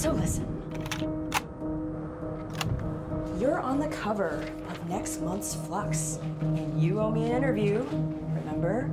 [0.00, 0.46] So listen.
[3.38, 7.84] You're on the cover of next month's Flux, and you owe me an interview.
[8.34, 8.90] Remember?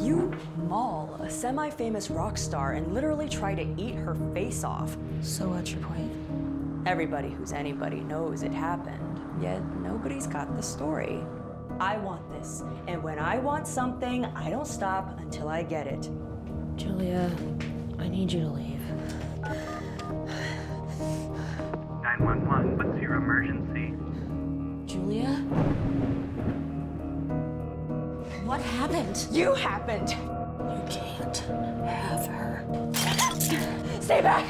[0.00, 0.34] You
[0.66, 4.96] maul a semi famous rock star and literally try to eat her face off.
[5.22, 6.10] So, what's your point?
[6.88, 11.20] Everybody who's anybody knows it happened, yet nobody's got the story.
[11.78, 16.10] I want this, and when I want something, I don't stop until I get it.
[16.74, 17.30] Julia,
[18.00, 18.77] I need you to leave.
[22.28, 23.94] 911, what's your emergency?
[24.84, 25.28] Julia?
[28.44, 29.26] What happened?
[29.30, 30.10] You happened!
[30.10, 31.38] You can't
[31.86, 32.66] have her.
[34.02, 34.44] Stay back!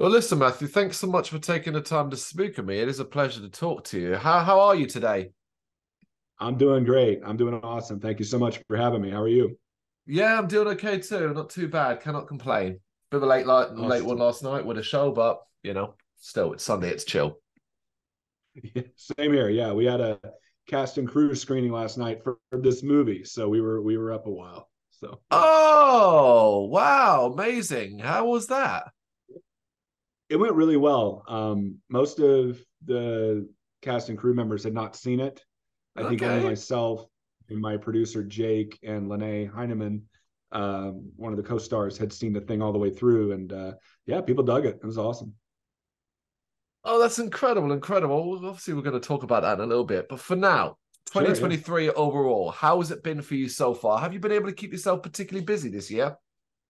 [0.00, 2.78] Well, listen, Matthew, thanks so much for taking the time to speak with me.
[2.78, 4.14] It is a pleasure to talk to you.
[4.14, 5.28] How how are you today?
[6.38, 7.20] I'm doing great.
[7.22, 8.00] I'm doing awesome.
[8.00, 9.10] Thank you so much for having me.
[9.10, 9.58] How are you?
[10.06, 11.34] Yeah, I'm doing okay too.
[11.34, 12.00] Not too bad.
[12.00, 12.80] Cannot complain.
[13.10, 15.96] Bit of a late light, late one last night with a show, but you know,
[16.16, 16.88] still it's Sunday.
[16.88, 17.36] It's chill.
[18.96, 19.50] Same here.
[19.50, 20.18] Yeah, we had a
[20.66, 24.14] cast and crew screening last night for, for this movie, so we were we were
[24.14, 24.70] up a while.
[24.92, 25.20] So.
[25.30, 27.32] Oh wow!
[27.34, 27.98] Amazing.
[27.98, 28.84] How was that?
[30.30, 31.24] It went really well.
[31.28, 33.48] Um, most of the
[33.82, 35.44] cast and crew members had not seen it.
[35.96, 37.04] I think only myself
[37.48, 40.02] and my producer Jake and Lene Heineman,
[40.52, 43.72] um, one of the co-stars, had seen the thing all the way through, and uh,
[44.06, 44.78] yeah, people dug it.
[44.82, 45.34] It was awesome.
[46.84, 48.40] Oh, that's incredible, incredible.
[48.46, 50.08] Obviously, we're going to talk about that in a little bit.
[50.08, 50.76] But for now,
[51.12, 51.28] Sure, yeah.
[51.28, 53.98] 2023 overall, how has it been for you so far?
[53.98, 56.16] Have you been able to keep yourself particularly busy this year?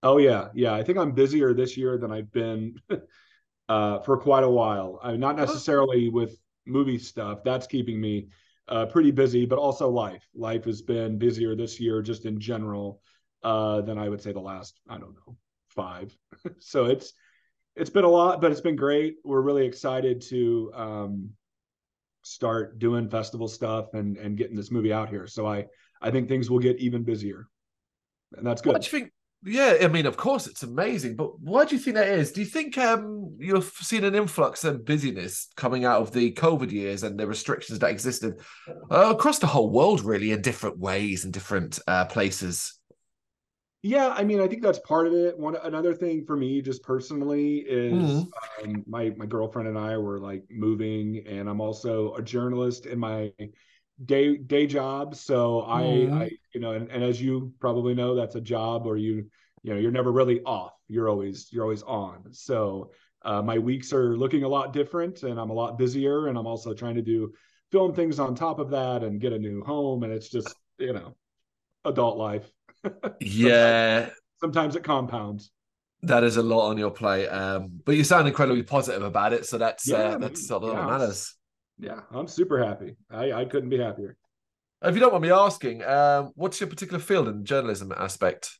[0.01, 0.73] Oh yeah, yeah.
[0.73, 2.75] I think I'm busier this year than I've been
[3.71, 4.99] uh, for quite a while.
[5.01, 7.39] I not necessarily with movie stuff.
[7.45, 8.27] That's keeping me
[8.67, 10.27] uh, pretty busy, but also life.
[10.35, 13.01] Life has been busier this year, just in general,
[13.43, 14.81] uh, than I would say the last.
[14.89, 15.37] I don't know,
[15.69, 16.13] five.
[16.59, 17.13] so it's
[17.77, 19.15] it's been a lot, but it's been great.
[19.23, 21.29] We're really excited to um,
[22.23, 25.27] start doing festival stuff and and getting this movie out here.
[25.27, 25.67] So I
[26.01, 27.47] I think things will get even busier,
[28.35, 28.73] and that's good.
[28.73, 29.13] What do you think?
[29.43, 32.31] Yeah, I mean, of course, it's amazing, but why do you think that is?
[32.31, 36.71] Do you think um, you've seen an influx and busyness coming out of the COVID
[36.71, 38.39] years and the restrictions that existed
[38.91, 42.79] uh, across the whole world, really, in different ways and different uh, places?
[43.83, 45.37] Yeah, I mean, I think that's part of it.
[45.39, 48.31] One another thing for me, just personally, is Mhm.
[48.63, 52.99] um, my my girlfriend and I were like moving, and I'm also a journalist in
[52.99, 53.33] my
[54.05, 55.15] day day job.
[55.15, 56.13] So I, Mhm.
[56.13, 59.29] I you know, and, and as you probably know, that's a job where you
[59.63, 60.73] you know you're never really off.
[60.87, 62.33] You're always you're always on.
[62.33, 62.91] So
[63.23, 66.47] uh, my weeks are looking a lot different, and I'm a lot busier, and I'm
[66.47, 67.33] also trying to do
[67.71, 70.93] film things on top of that and get a new home, and it's just you
[70.93, 71.15] know
[71.85, 72.51] adult life.
[73.19, 74.09] Yeah,
[74.41, 75.51] sometimes it compounds.
[76.03, 77.27] that is a lot on your plate.
[77.27, 80.83] Um, but you sound incredibly positive about it, so that's Yeah, uh, that's all that
[80.83, 81.35] yeah, matters.
[81.81, 82.95] Yeah, I'm super happy.
[83.09, 84.15] I, I couldn't be happier.
[84.83, 88.57] If you don't mind me asking, um, what's your particular field in the journalism aspect?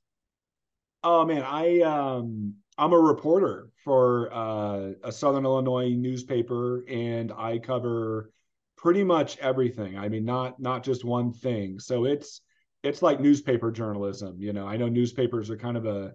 [1.03, 7.59] Oh man, I um I'm a reporter for uh, a Southern Illinois newspaper, and I
[7.59, 8.31] cover
[8.77, 9.97] pretty much everything.
[9.97, 11.79] I mean, not not just one thing.
[11.79, 12.41] So it's
[12.83, 14.37] it's like newspaper journalism.
[14.39, 16.13] You know, I know newspapers are kind of a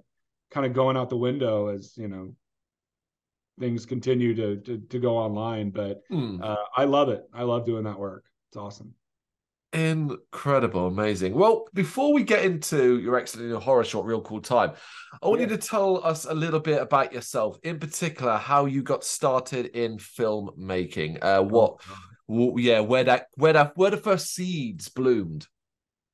[0.50, 2.34] kind of going out the window as you know
[3.59, 6.41] things continue to to, to go online, but Hmm.
[6.43, 7.25] uh, I love it.
[7.33, 8.25] I love doing that work.
[8.50, 8.94] It's awesome.
[9.72, 11.34] Incredible, amazing.
[11.34, 14.72] Well, before we get into your excellent your horror short, Real Cool Time,
[15.22, 18.82] I want you to tell us a little bit about yourself, in particular, how you
[18.82, 21.19] got started in filmmaking.
[21.23, 21.81] Uh, what,
[22.29, 25.47] w- yeah, where that, where that, where the first seeds bloomed.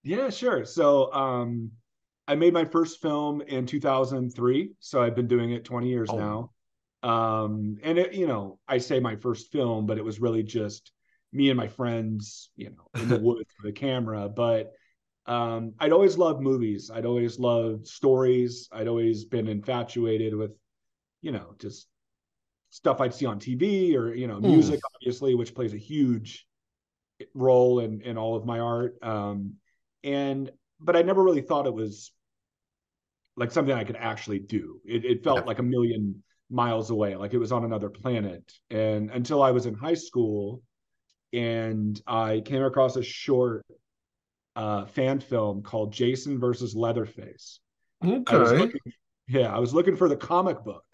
[0.03, 0.65] Yeah, sure.
[0.65, 1.71] So um
[2.27, 6.19] I made my first film in 2003, so I've been doing it 20 years Oh.
[6.19, 6.52] now.
[7.03, 10.93] Um and it, you know, I say my first film, but it was really just
[11.33, 14.73] me and my friends, you know, in the woods with a camera, but
[15.27, 16.91] um I'd always loved movies.
[16.93, 18.69] I'd always loved stories.
[18.73, 20.53] I'd always been infatuated with
[21.23, 21.89] you know, just
[22.71, 24.41] stuff I'd see on TV or, you know, Hmm.
[24.41, 26.47] music obviously, which plays a huge
[27.35, 28.99] role in in all of my art.
[29.03, 29.55] Um
[30.05, 30.51] and
[30.81, 32.13] but I never really thought it was
[33.37, 34.81] like something I could actually do.
[34.85, 35.47] It, it felt Yeah.
[35.47, 36.23] like a million
[36.53, 38.53] miles away, like it was on another planet.
[38.71, 40.63] And until I was in high school,
[41.33, 43.65] and I came across a short
[44.55, 47.61] uh, fan film called Jason versus Leatherface.
[48.03, 48.59] I Okay.
[48.59, 48.81] looking,
[49.29, 50.85] Yeah, I was looking for the comic book,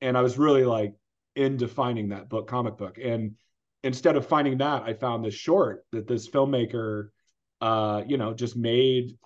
[0.00, 0.94] and I was really like
[1.36, 2.98] into finding that book, comic book.
[3.02, 3.36] And
[3.84, 7.08] instead of finding that, I found this short that this filmmaker,
[7.60, 9.18] uh, you know, just made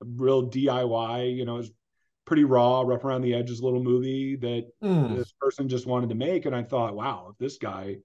[0.00, 1.36] real DIY.
[1.36, 1.70] You know, it was
[2.24, 5.16] pretty raw, rough around the edges little movie that Mm.
[5.16, 6.46] this person just wanted to make.
[6.46, 7.98] And I thought, wow, if this guy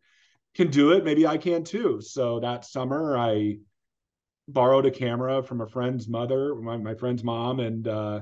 [0.56, 2.02] can do it, maybe I can too.
[2.02, 3.58] So that summer, I
[4.48, 8.22] borrowed a camera from a friend's mother, my, my friend's mom, and uh,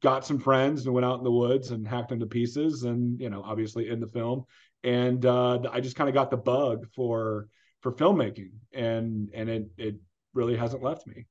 [0.00, 2.84] got some friends and went out in the woods and hacked them to pieces.
[2.84, 4.46] And you know, obviously in the film,
[4.82, 7.48] and uh, I just kind of got the bug for
[7.80, 9.96] for filmmaking, and and it it
[10.32, 11.26] really hasn't left me.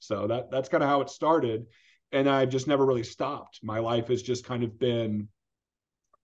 [0.00, 1.66] So that that's kind of how it started,
[2.12, 3.60] and I've just never really stopped.
[3.62, 5.28] My life has just kind of been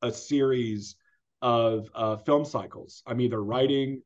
[0.03, 0.97] a series
[1.43, 3.03] of uh, film cycles.
[3.07, 4.03] I'm either writing,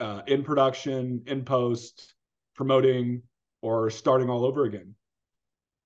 [0.00, 2.14] uh, in production, in post,
[2.54, 3.22] promoting,
[3.62, 4.94] or starting all over again.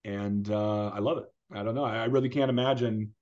[0.04, 1.26] And uh, I love it.
[1.52, 1.84] I don't know.
[1.84, 3.14] I, I really can't imagine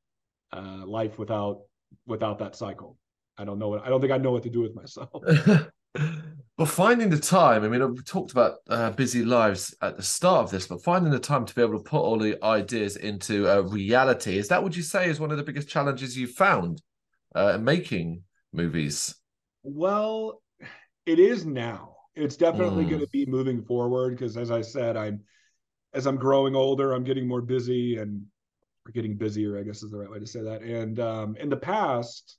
[0.52, 1.62] uh, life without
[2.06, 2.96] without that cycle.
[3.38, 5.22] I don't know what I don't think I know what to do with myself.
[6.56, 10.44] but finding the time, I mean, we talked about uh, busy lives at the start
[10.44, 13.46] of this, but finding the time to be able to put all the ideas into
[13.48, 16.80] uh, reality, is that what you say is one of the biggest challenges you've found
[17.34, 18.22] uh, in making
[18.52, 19.14] movies?
[19.62, 20.42] Well,
[21.04, 21.96] it is now.
[22.14, 22.90] It's definitely Mm.
[22.90, 25.20] going to be moving forward because, as I said, I'm
[25.92, 28.24] as I'm growing older, I'm getting more busy and
[28.92, 29.58] getting busier.
[29.58, 30.62] I guess is the right way to say that.
[30.62, 32.38] And um, in the past,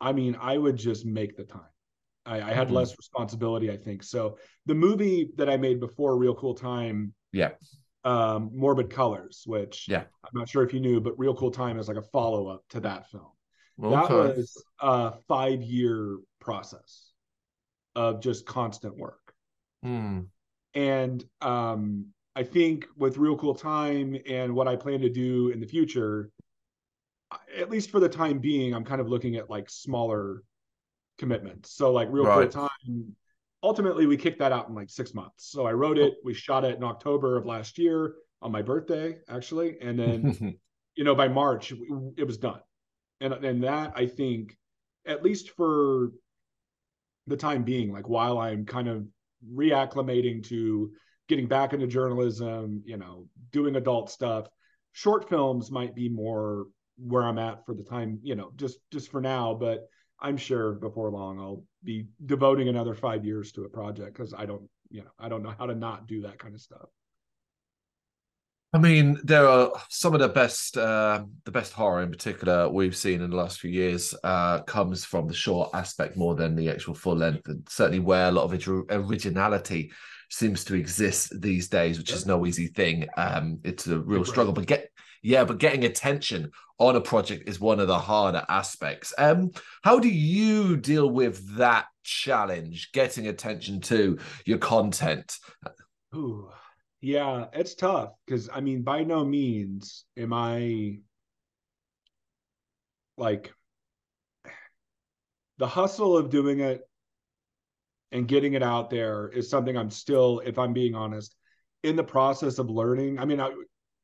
[0.00, 1.71] I mean, I would just make the time.
[2.24, 2.72] I, I had Mhm.
[2.72, 4.02] less responsibility, I think.
[4.02, 7.52] So the movie that I made before Real Cool Time, Yeah.
[8.04, 10.04] um, Morbid Colors, which Yeah.
[10.24, 12.64] I'm not sure if you knew, but Real Cool Time is like a follow up
[12.70, 13.30] to that film
[13.78, 17.10] that was a five year process
[17.96, 19.34] of just constant work
[19.82, 20.20] Hmm.
[20.74, 25.58] and um i think with real cool time and what i plan to do in
[25.58, 26.30] the future
[27.56, 30.42] at least for the time being i'm kind of looking at like smaller
[31.18, 32.50] commitments so like real Right.
[32.50, 33.16] cool time
[33.62, 35.50] ultimately we kicked that out in like six months.
[35.50, 39.16] So i wrote it we shot it in october of last year on my birthday
[39.28, 40.58] actually and then
[40.96, 41.72] you know by march
[42.16, 42.60] it was done.
[43.20, 44.56] And and that i think
[45.06, 46.10] at least for
[47.26, 49.06] the time being like while i'm kind of
[49.54, 50.90] reacclimating to
[51.28, 54.48] getting back into journalism you know doing adult stuff
[54.92, 56.66] short films might be more
[56.98, 59.88] where i'm at for the time you know just just for now but
[60.22, 64.46] i'm sure before long i'll be devoting another five years to a project because i
[64.46, 66.88] don't you know i don't know how to not do that kind of stuff.
[68.74, 72.96] I mean, there are some of the best, uh, the best horror in particular we've
[72.96, 76.70] seen in the last few years uh, comes from the short aspect more than the
[76.70, 79.92] actual full length, and certainly where a lot of orig- originality
[80.30, 83.06] seems to exist these days, which is no easy thing.
[83.18, 84.88] Um, it's a real struggle, but get
[85.22, 89.14] yeah, but getting attention on a project is one of the harder aspects.
[89.16, 89.52] Um,
[89.82, 95.38] how do you deal with that challenge, getting attention to your content?
[96.14, 96.50] Ooh,
[97.00, 100.98] yeah, it's tough because I mean, by no means am I
[103.16, 103.52] like
[105.58, 106.80] the hustle of doing it
[108.10, 111.36] and getting it out there is something I'm still, if I'm being honest,
[111.82, 113.18] in the process of learning.
[113.18, 113.52] I mean, I,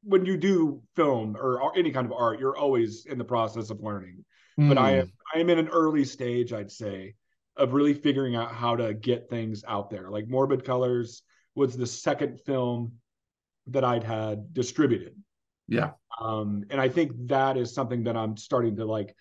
[0.08, 3.68] when you do film or, or any kind of art, you're always in the process
[3.70, 4.24] of learning.
[4.56, 5.00] But I Hmm.
[5.00, 7.14] am I am in an early stage, I'd say,
[7.56, 10.10] of really figuring out how to get things out there.
[10.10, 11.22] Like Morbid Colors
[11.54, 12.92] was the second film
[13.66, 15.14] that I'd had distributed.
[15.68, 19.14] yeah, Um, and I think that is something that I'm starting to like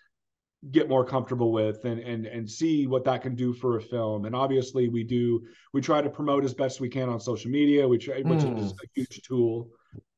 [0.72, 4.26] get more comfortable with and and and see what that can do for a film.
[4.26, 7.88] And obviously we do we try to promote as best we can on social media,
[7.88, 8.58] which which Mm.
[8.60, 9.70] is a huge tool.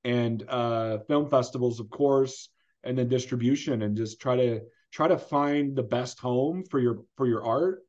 [0.04, 2.50] And uh film festivals, of course,
[2.84, 7.04] and then distribution and just try to try to find the best home for your
[7.16, 7.84] for your art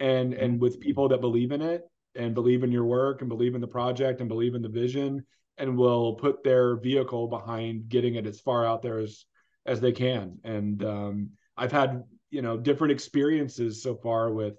[0.00, 1.82] and and with people that believe in it
[2.14, 5.24] and believe in your work and believe in the project and believe in the vision
[5.58, 9.24] and will put their vehicle behind getting it as far out there as
[9.66, 10.38] as they can.
[10.44, 14.54] And um, i've had you know different experiences so far with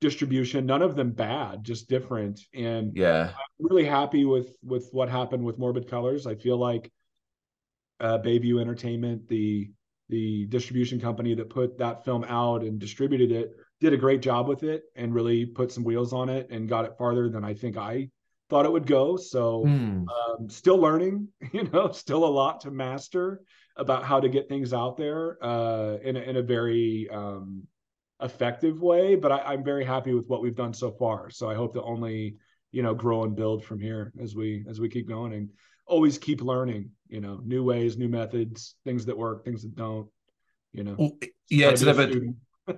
[0.00, 3.30] distribution none of them bad just different and yeah.
[3.30, 6.90] I'm really happy with with what happened with morbid colors i feel like
[8.00, 9.70] uh bayview entertainment the
[10.08, 14.48] the distribution company that put that film out and distributed it did a great job
[14.48, 17.52] with it and really put some wheels on it and got it farther than i
[17.52, 18.08] think i
[18.48, 20.04] thought it would go so Hmm.
[20.08, 23.42] um, still learning you know still a lot to master
[23.76, 27.62] about how to get things out there uh, in, a, in a very um,
[28.22, 31.54] effective way but I, i'm very happy with what we've done so far so i
[31.54, 32.36] hope to only
[32.72, 35.48] you know grow and build from here as we as we keep going and
[35.90, 36.90] always keep learning.
[37.08, 40.08] You know, new ways, new methods, things that work, things that don't.
[40.72, 41.10] You know,
[41.50, 42.74] yeah, it's to be a never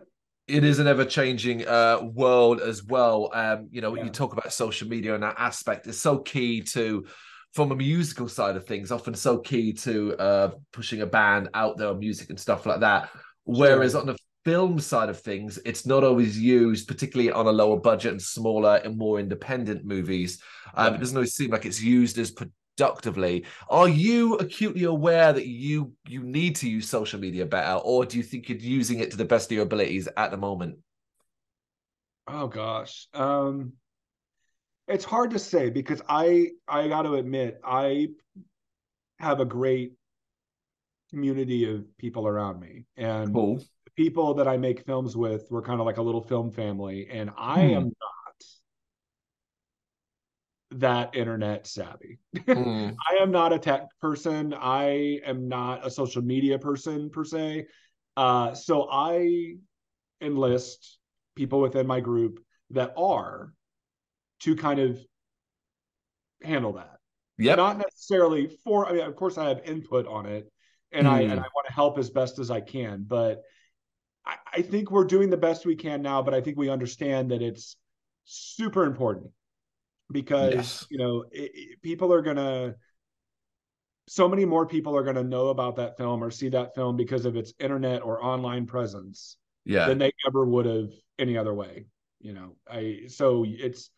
[0.48, 3.30] it is an ever changing uh, world as well.
[3.32, 4.04] Um, you know, Yeah.
[4.04, 7.06] you talk about social media and that aspect is so key to,
[7.52, 11.76] from a musical side of things, often so key to uh, pushing a band out
[11.76, 13.10] there, on music and stuff like that.
[13.44, 14.00] Whereas Sure.
[14.00, 18.12] on the film side of things, it's not always used, particularly on a lower budget
[18.12, 20.42] and smaller and more independent movies.
[20.74, 20.94] Um.
[20.94, 23.44] It doesn't always seem like it's used as productively.
[23.68, 28.16] Are you acutely aware that you you need to use social media better, or do
[28.16, 30.78] you think you're using it to the best of your abilities at the moment?
[32.26, 33.08] Oh gosh.
[33.14, 33.74] Um
[34.88, 38.08] it's hard to say because I I got to admit I
[39.18, 39.92] have a great
[41.10, 43.62] community of people around me and Cool.
[43.96, 47.30] People that I make films with we're kind of like a little film family and
[47.36, 47.74] I Hmm.
[47.74, 48.44] am not
[50.80, 52.18] that internet savvy.
[52.54, 54.54] Mm, I am not a tech person.
[54.54, 57.66] I am not a social media person per se.
[58.16, 59.56] Uh, so I
[60.20, 60.98] enlist
[61.34, 63.52] people within my group that are
[64.40, 64.98] to kind of
[66.42, 66.98] handle that.
[67.38, 67.56] Yep.
[67.56, 68.86] Not necessarily for.
[68.88, 70.50] I mean, of course, I have input on it,
[70.92, 71.44] and I and Mm.
[71.44, 73.04] I want to help as best as I can.
[73.06, 73.42] But
[74.54, 76.22] I, think we're doing the best we can now.
[76.22, 77.76] But I think we understand that it's
[78.24, 79.30] super important
[80.10, 80.86] because Yes.
[80.90, 82.74] you know it, it- people are gonna
[84.08, 87.24] so many more people are gonna know about that film or see that film because
[87.24, 89.86] of its internet or online presence yeah.
[89.86, 91.86] than they ever would have any other way
[92.20, 93.90] you know i so it's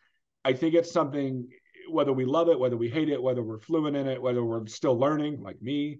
[0.45, 1.47] i think it's something
[1.89, 4.65] whether we love it whether we hate it whether we're fluent in it whether we're
[4.67, 5.99] still learning like me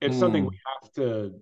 [0.00, 0.50] it's something Mm.
[0.50, 1.32] we have to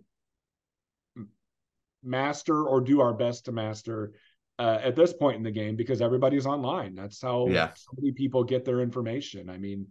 [2.04, 4.12] master or do our best to master
[4.58, 6.94] uh, at this point in the game because everybody's online.
[6.94, 7.72] That's how Yeah.
[7.74, 9.50] so many people get their information.
[9.50, 9.88] I mean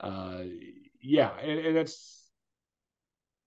[0.00, 0.44] uh
[1.02, 2.30] yeah and, and it's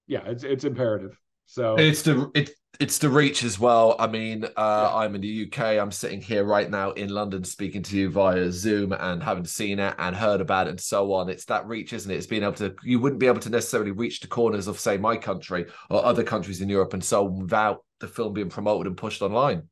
[0.08, 1.18] yeah it's it's imperative
[1.52, 3.96] so It's the it, it's the reach as well.
[4.00, 5.60] I mean, uh, I'm in the UK.
[5.78, 9.78] I'm sitting here right now in London, speaking to you via Zoom, and having seen
[9.80, 11.30] it and heard about it and so on.
[11.30, 12.16] It's that reach, isn't it?
[12.16, 12.74] It's being able to.
[12.84, 16.24] You wouldn't be able to necessarily reach the corners of, say, my country or other
[16.24, 19.64] countries in Europe and so on without the film being promoted and pushed online.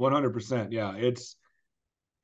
[0.00, 1.36] 100% yeah it's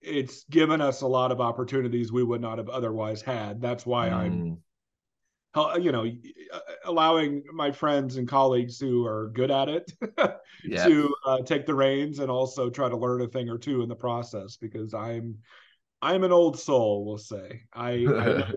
[0.01, 4.09] it's given us a lot of opportunities we would not have otherwise had that's why
[4.09, 4.59] i'm Mm, hel-
[5.81, 6.07] you know
[6.53, 9.93] uh, allowing my friends and colleagues who are good at it
[10.65, 10.85] yeah.
[10.87, 13.89] to uh, take the reins and also try to learn a thing or two in
[13.89, 15.37] the process because i'm
[16.03, 18.45] i'm an old soul we'll say i, I know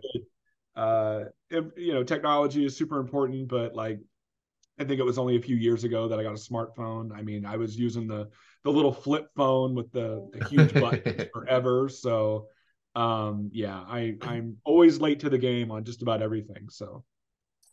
[0.76, 1.24] that, uh
[1.78, 4.00] you know technology is super important but like
[4.80, 7.16] I think it was only a few years ago that I got a smartphone.
[7.16, 8.28] I mean, I was using the
[8.64, 11.90] the little flip phone with the, the huge buttons forever.
[11.90, 12.48] So
[12.96, 16.70] um yeah, I I'm always late to the game on just about everything.
[16.70, 17.04] So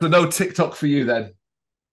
[0.01, 1.35] So no TikTok for you then.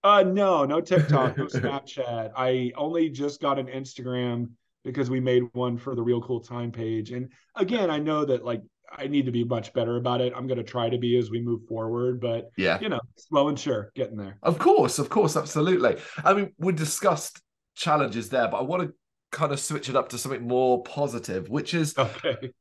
[0.03, 2.31] uh no, no TikTok, no Snapchat.
[2.35, 4.51] I only just got an Instagram
[4.85, 7.11] because we made one for the Real Cool Time page.
[7.11, 10.31] And again, I know that like I need to be much better about it.
[10.33, 12.79] I'm gonna try to be as we move forward, but Yeah.
[12.79, 14.37] you know, slow and sure, getting there.
[14.43, 15.97] Of course, of course, absolutely.
[16.23, 17.41] I mean, we discussed
[17.75, 18.93] challenges there, but I want to
[19.33, 22.51] kind of switch it up to something more positive, which is Okay.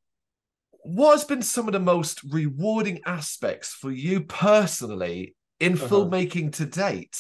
[0.87, 6.11] What has been some of the most rewarding aspects for you personally in Uh-huh.
[6.11, 7.19] filmmaking to date?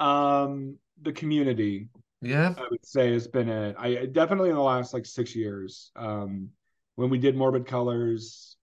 [0.00, 1.88] Um the community
[2.20, 2.54] Yeah.
[2.56, 5.92] I would say has been a I definitely in the last like six years.
[5.96, 6.50] Um,
[6.96, 8.56] when we did Morbid Colors,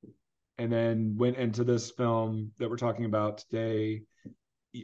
[0.59, 4.03] and then went into this film that we're talking about today,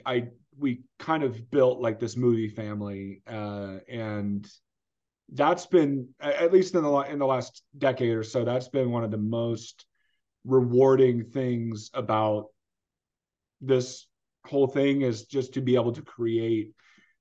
[0.05, 0.29] I
[0.59, 4.47] we kind of built like this movie family, uh, and
[5.33, 8.45] that's been at least in the in the last decade or so.
[8.45, 9.85] That's been one of the most
[10.45, 12.47] rewarding things about
[13.61, 14.07] this
[14.45, 16.71] whole thing is just to be able to create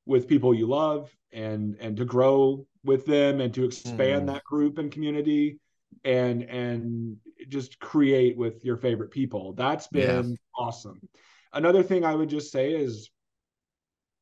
[0.04, 4.32] with people you love and and to grow with them and to expand Mm.
[4.34, 5.58] that group and community
[6.04, 7.16] and and
[7.48, 11.00] just create with your favorite people that's been awesome
[11.52, 13.10] another thing i would just say is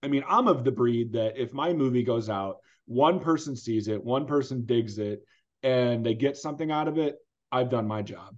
[0.03, 3.89] i mean i'm of the breed that if my movie goes out one person sees
[3.89, 5.23] it one person digs it
[5.63, 7.17] and they get something out of it
[7.53, 8.35] i've done my job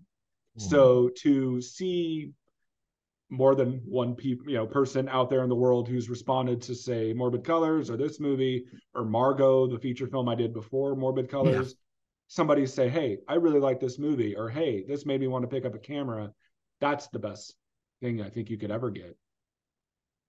[0.57, 0.63] hmm.
[0.63, 2.33] so to see
[3.29, 6.75] more than one pe- you know person out there in the world who's responded to
[6.75, 11.29] say Morbid Colors or this movie or Margot, the feature film I did before Morbid
[11.29, 11.75] Colors,
[12.29, 15.49] somebody say, "Hey, I really like this movie," or "Hey, this made me want to
[15.49, 16.33] pick up a camera."
[16.81, 17.57] That's the best
[18.01, 19.17] thing I think you could ever get.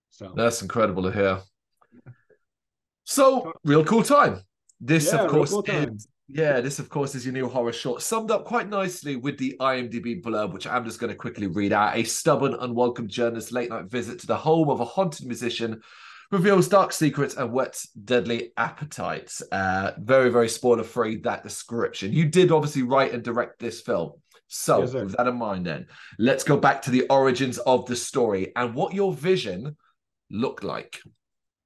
[0.10, 1.42] So That's incredible to hear.
[3.08, 4.42] So, real cool time.
[4.82, 8.02] This, Yeah, of course, Cool is Yeah, this, of course, is your new horror short,
[8.02, 11.72] summed up quite nicely with the IMDb blurb, which I'm just going to quickly read
[11.72, 11.96] out.
[11.96, 15.82] A stubborn, unwelcome journalist's late night visit to the home of a haunted musician
[16.32, 19.42] reveals dark secrets and whets deadly appetites.
[19.54, 22.12] Uh, very, very spoiler free, that description.
[22.12, 24.12] You did obviously write and direct this film.
[24.50, 25.88] So, Yes, with that in mind, then,
[26.20, 29.78] let's go back to the origins of the story and what your vision
[30.30, 31.00] looked like.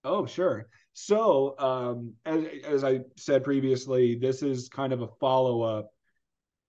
[0.04, 0.68] Oh, sure.
[0.94, 5.92] So, um, as, as I said previously, this is kind of a follow up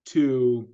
[0.07, 0.69] to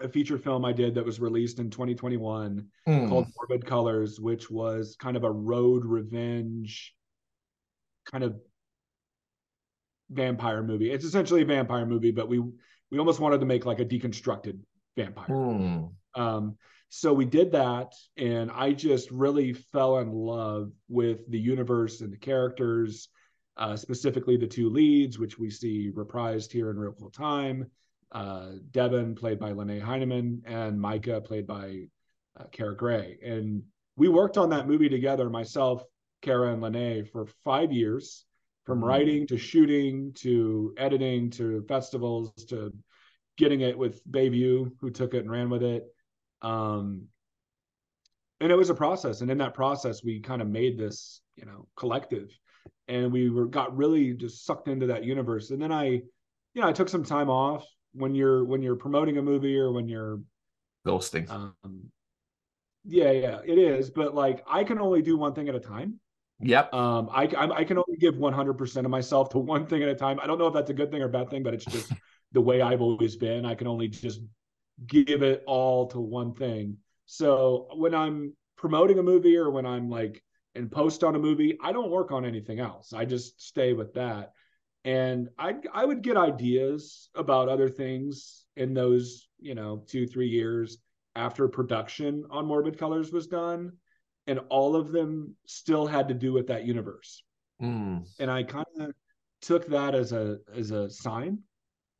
[0.00, 3.08] a feature film I did that was released in 2021 Hmm.
[3.08, 6.94] called Morbid Colors, which was kind of a road revenge
[8.04, 8.36] kind of
[10.10, 10.90] vampire movie.
[10.90, 12.42] It's essentially a vampire movie, but we
[12.90, 14.58] we almost wanted to make like a deconstructed
[14.96, 15.26] vampire.
[15.26, 15.84] Hmm.
[16.14, 16.56] Um,
[16.96, 22.12] so we did that, and I just really fell in love with the universe and
[22.12, 23.08] the characters,
[23.56, 27.68] uh, specifically the two leads, which we see reprised here in Real Cool Time.
[28.12, 31.88] Uh, Devin, played by Lene Heineman, and Micah, played by
[32.38, 33.18] uh, Kara Gray.
[33.24, 33.64] And
[33.96, 35.82] we worked on that movie together, myself,
[36.22, 38.24] Kara, and Lene, for five years,
[38.66, 38.86] from Mhm.
[38.86, 42.72] writing to shooting to editing to festivals to
[43.36, 45.84] getting it with Bayview, who took it and ran with it.
[46.44, 47.08] Um,
[48.40, 49.20] and it was a process.
[49.20, 52.30] And in that process, we kind of made this, you know, collective,
[52.88, 55.50] and we were got really just sucked into that universe.
[55.50, 59.18] And then I, you know, I took some time off when you're when you're promoting
[59.18, 60.20] a movie or when you're
[60.86, 61.30] Ghosting.
[61.30, 61.54] um
[62.84, 65.98] yeah yeah it is but like i can only do one thing at a time
[66.40, 66.72] yep.
[66.74, 70.20] um i i can only give 100% of myself to one thing at a time
[70.20, 71.90] i don't know if that's a good thing or bad thing but it's just
[72.32, 74.20] the way i've always been i can only just
[74.86, 76.78] give it all to one thing.
[77.06, 80.22] So when i'm promoting a movie or when i'm like
[80.54, 82.92] in post on a movie i don't work on anything else.
[82.92, 84.32] I just stay with that.
[84.84, 90.28] And i i would get ideas about other things in those you know two three
[90.28, 90.78] years
[91.16, 93.72] after production on morbid colors was done
[94.26, 97.22] and all of them still had to do with that universe.
[97.60, 97.98] Hmm.
[98.18, 98.92] and i kind of
[99.40, 101.38] took that as a as a sign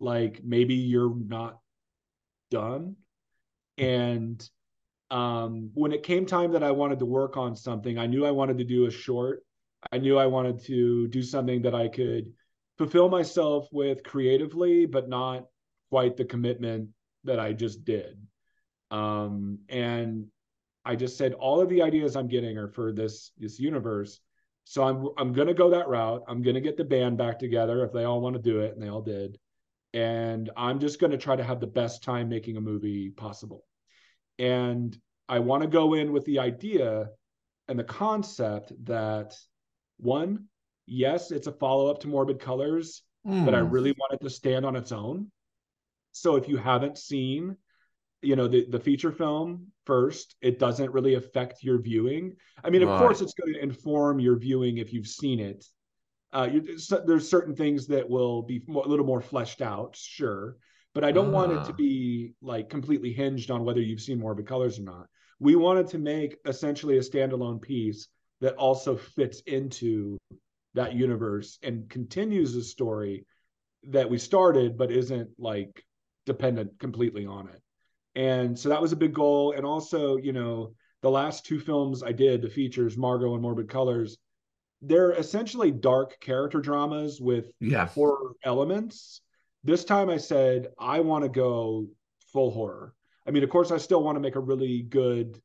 [0.00, 1.58] like maybe you're not
[2.54, 2.96] done.
[3.78, 4.48] And
[5.10, 8.30] um when it came time that i wanted to work on something i knew i
[8.30, 9.44] wanted to do a short.
[9.92, 12.32] I knew i wanted to do something that i could
[12.78, 15.44] fulfill myself with creatively but not
[15.90, 16.88] quite the commitment
[17.24, 18.14] that i just did.
[18.90, 20.26] Um and
[20.84, 24.20] i just said all of the ideas i'm getting are for this this universe.
[24.64, 26.22] So i'm i'm going to go that route.
[26.28, 28.72] I'm going to get the band back together if they all want to do it
[28.72, 29.38] and they all did
[29.94, 33.64] and i'm just going to try to have the best time making a movie possible
[34.38, 37.08] and i want to go in with the idea
[37.68, 39.34] and the concept that
[39.98, 40.44] one
[40.86, 43.02] yes it's a follow-up to morbid colors
[43.42, 43.70] but I Hmm.
[43.72, 45.30] really want it to stand on its own.
[46.12, 47.56] So if you haven't seen,
[48.22, 52.36] you know, the, the feature film first, it doesn't really affect your viewing.
[52.64, 55.64] I mean, of course, it's going to inform your viewing if you've seen it.
[56.34, 60.56] Uh, you, there's certain things that will be more, a little more fleshed out, sure,
[60.92, 61.76] but I don't want it to Ah.
[61.76, 65.06] be like completely hinged on whether you've seen Morbid Colors or not.
[65.38, 68.08] We wanted to make essentially a standalone piece
[68.40, 70.18] that also fits into
[70.74, 73.26] that universe and continues the story
[73.84, 75.84] that we started, but isn't like
[76.26, 77.62] dependent completely on it.
[78.16, 79.52] And so that was a big goal.
[79.52, 83.68] And also, you know, the last two films I did, the features, Margot and Morbid
[83.68, 84.16] Colors,
[84.86, 87.86] they're essentially dark character dramas with Yeah.
[87.88, 89.20] horror elements.
[89.62, 91.88] This time I said, I want to go
[92.32, 92.94] full horror.
[93.26, 95.40] I mean, of course, I still want to make a really good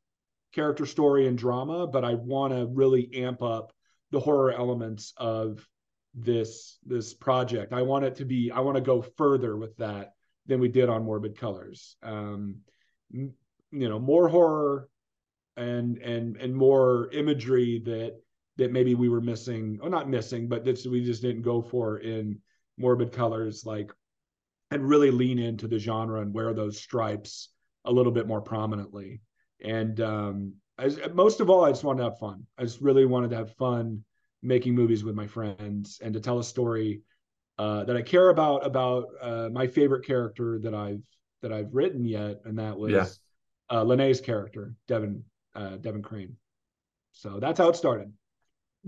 [0.52, 3.72] character story and drama, but I want to really amp up
[4.12, 5.66] the horror elements of
[6.16, 7.72] this this project.
[7.72, 10.14] I want it to be I want to go further with that
[10.48, 11.96] than we did on Morbid Colors.
[12.02, 12.58] Um,
[13.12, 13.30] you
[13.72, 14.90] know, more horror
[15.56, 18.20] and and and more imagery that
[18.60, 21.98] that maybe we were missing, or not missing, but that we just didn't go for
[22.00, 22.40] in
[22.78, 23.92] Morbid Colors, like
[24.72, 27.50] and really lean into the genre and wear those stripes
[27.86, 29.20] a little bit more prominently.
[29.62, 32.46] And um, as, most of all, I just wanted to have fun.
[32.58, 34.04] I just really wanted to have fun
[34.42, 37.02] making movies with my friends and to tell a story
[37.58, 41.02] uh, that I care about about uh, my favorite character that I've
[41.42, 43.08] that I've written yet, and that was Yeah.
[43.76, 45.24] uh, Lene's character, Devin
[45.56, 46.38] uh, Devin Crane.
[47.12, 48.14] So that's how it started.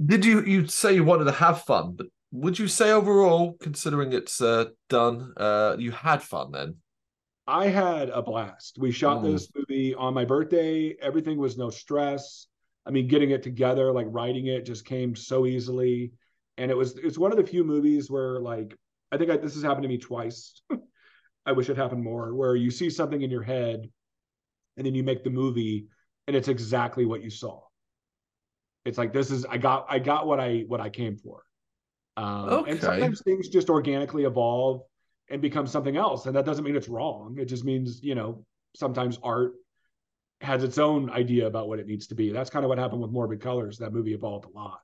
[0.03, 4.13] Did you you say you wanted to have fun, but would you say overall, considering
[4.13, 6.75] it's uh, done, uh, you had fun then?
[7.45, 8.77] I had a blast.
[8.79, 9.23] We shot Mm.
[9.33, 10.95] this movie on my birthday.
[11.01, 12.47] Everything was no stress.
[12.85, 16.13] I mean, getting it together, like writing it, just came so easily.
[16.57, 18.75] And it was it's one of the few movies where like
[19.11, 20.61] I think I, this has happened to me twice.
[21.45, 23.89] I wish it happened more, where you see something in your head,
[24.77, 25.87] and then you make the movie,
[26.27, 27.61] and it's exactly what you saw.
[28.85, 31.43] It's like this is I got I got what I what I came for.
[32.17, 32.71] Um, Okay.
[32.71, 34.81] And sometimes things just organically evolve
[35.29, 37.37] and become something else, and that doesn't mean it's wrong.
[37.39, 39.53] It just means you know sometimes art
[40.41, 42.31] has its own idea about what it needs to be.
[42.31, 43.77] That's kind of what happened with Morbid Colors.
[43.77, 44.79] That movie evolved a lot.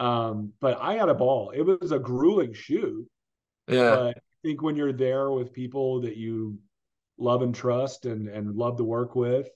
[0.00, 1.50] Um, but I had a ball.
[1.54, 3.06] It was a grueling shoot,
[3.68, 3.90] Yeah.
[3.96, 6.58] but I think when you're there with people that you
[7.18, 9.48] love and trust and and love to work with,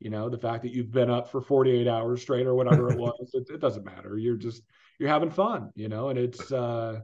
[0.00, 2.98] you know, the fact that you've been up for 48 hours straight or whatever it
[2.98, 4.18] was, it, it doesn't matter.
[4.18, 4.62] You're just
[4.98, 7.00] you're having fun, you know, and it's uh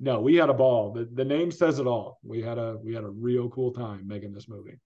[0.00, 0.92] no, we had a ball.
[0.92, 2.18] The the name says it all.
[2.22, 4.78] We had a we had a real cool time making this movie.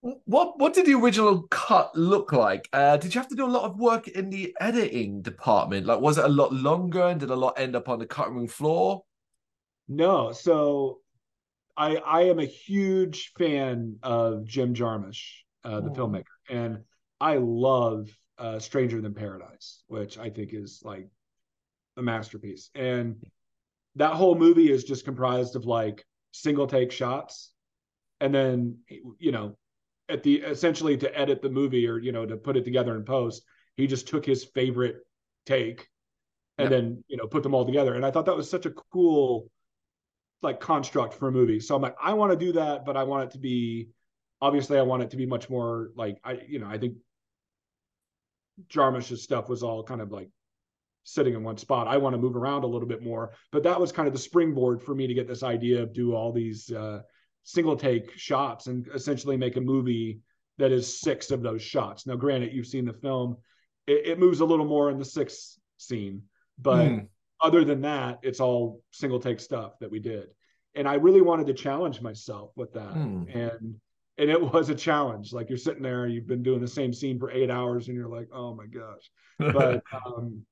[0.00, 2.68] What what did the original cut look like?
[2.72, 5.86] Uh, did you have to do a lot of work in the editing department?
[5.86, 8.36] Like, was it a lot longer, and did a lot end up on the cutting
[8.36, 9.02] room floor?
[9.88, 11.00] No, so
[11.76, 15.92] I I am a huge fan of Jim Jarmusch, uh, the Oh.
[15.92, 16.84] filmmaker, and
[17.20, 21.08] I love uh, Stranger Than Paradise, which I think is like
[21.96, 22.70] a masterpiece.
[22.74, 23.16] And
[23.96, 27.52] that whole movie is just comprised of like single take shots,
[28.20, 28.78] and then
[29.18, 29.56] you know,
[30.08, 33.04] at the essentially to edit the movie or you know to put it together in
[33.04, 33.42] post,
[33.76, 34.98] he just took his favorite
[35.46, 35.88] take
[36.58, 36.72] and Yep.
[36.72, 37.94] then you know put them all together.
[37.94, 39.50] And I thought that was such a cool
[40.42, 41.60] like construct for a movie.
[41.60, 43.88] So I'm like, I want to do that, but I want it to be
[44.40, 46.94] obviously I want it to be much more like I, you know, I think
[48.68, 50.30] Jarmusch's stuff was all kind of like
[51.04, 51.86] sitting in one spot.
[51.86, 54.20] I want to move around a little bit more, but that was kind of the
[54.20, 57.00] springboard for me to get this idea of do all these uh,
[57.44, 60.20] single take shots and essentially make a movie
[60.58, 62.06] that is six of those shots.
[62.06, 63.36] Now, granted, you've seen the film;
[63.86, 66.22] it, it moves a little more in the sixth scene,
[66.58, 66.98] but Hmm.
[67.40, 70.28] other than that, it's all single take stuff that we did.
[70.74, 72.92] And I really wanted to challenge myself with that.
[72.92, 73.22] Hmm.
[73.32, 73.80] And
[74.18, 75.32] and it was a challenge.
[75.32, 78.08] Like you're sitting there, you've been doing the same scene for eight hours, and you're
[78.08, 79.10] like, oh my gosh.
[79.52, 80.42] But um,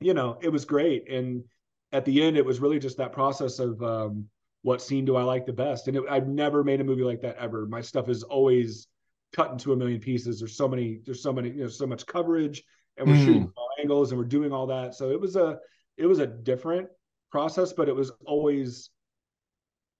[0.00, 1.10] you know, it was great.
[1.10, 1.44] And
[1.92, 4.26] at the end, it was really just that process of um,
[4.62, 5.88] what scene do I like the best?
[5.88, 7.66] And it, I've never made a movie like that ever.
[7.66, 8.86] My stuff is always
[9.32, 10.38] cut into a million pieces.
[10.38, 12.62] There's so many, there's so many, you know, so much coverage,
[12.96, 13.24] and we're Mm.
[13.24, 14.94] shooting all angles, and we're doing all that.
[14.94, 15.58] So it was a,
[15.96, 16.88] it was a different
[17.30, 18.90] process, but it was always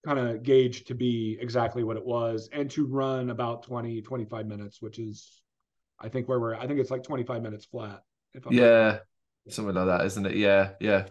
[0.04, 4.46] kind of gauge to be exactly what it was and to run about 20 25
[4.46, 5.42] minutes which is
[5.98, 8.02] i think where we're i think it's like 25 minutes flat
[8.34, 8.98] if I'm yeah,
[9.48, 10.36] something like that, isn't it?
[10.36, 11.06] Yeah, yeah.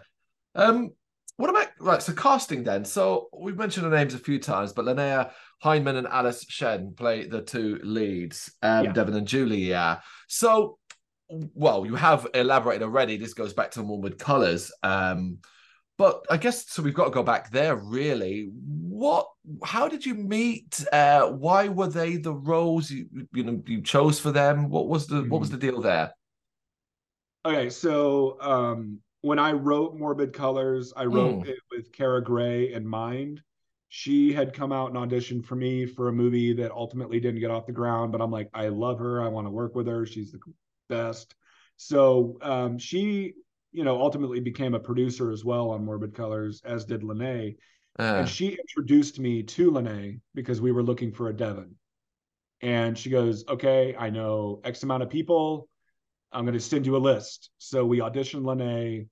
[0.56, 0.92] Um,
[1.38, 2.02] what about right?
[2.02, 2.86] So casting then.
[2.86, 5.32] So we've mentioned the names a few times, but Linnea
[5.64, 8.92] Hyndman and Alice Shen play the two leads, um, Yeah.
[8.92, 10.04] Devon and Julia.
[10.28, 10.78] So,
[11.30, 13.18] well, you have elaborated already.
[13.18, 14.72] This goes back to Morbid Colors.
[14.84, 15.40] Um,
[15.98, 16.84] but I guess so.
[16.84, 17.76] We've got to go back there.
[17.76, 18.50] Really,
[18.94, 19.28] what?
[19.64, 20.84] How did you meet?
[20.94, 24.70] Uh, why were they the roles you you know you chose for them?
[24.70, 26.14] What was the what was the deal there?
[27.46, 31.50] Okay, so um, when I wrote Morbid Colors, I wrote Mm.
[31.50, 33.42] it with Kara Gray in mind.
[33.90, 37.52] She had come out and auditioned for me for a movie that ultimately didn't get
[37.52, 39.22] off the ground, but I'm like, I love her.
[39.22, 40.06] I want to work with her.
[40.06, 40.40] She's the
[40.90, 41.36] best.
[41.78, 43.34] So um, she,
[43.72, 47.56] you know, ultimately became a producer as well on Morbid Colors, as did Lene.
[48.00, 51.76] Uh, And she introduced me to Lene because we were looking for a Devon.
[52.62, 55.68] And she goes, Okay, I know X amount of people.
[56.32, 57.52] I'm going to send you a list.
[57.60, 59.10] So we auditioned Lene,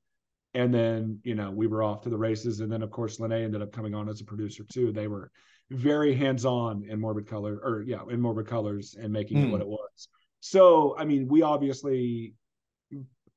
[0.53, 2.59] and then you know we were off to the races.
[2.61, 4.91] And then of course Lene ended up coming on as a producer too.
[4.91, 5.31] They were
[5.69, 9.51] very hands-on in Morbid Color, or yeah, in Morbid Colors, and making it Hmm.
[9.51, 10.07] what it was.
[10.39, 12.33] So I mean, we obviously,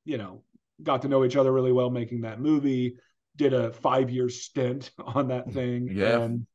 [0.03, 0.43] you know,
[0.81, 2.95] got to know each other really well making that movie.
[3.35, 6.21] Did a five-year stint on that thing, Yeah.
[6.21, 6.47] and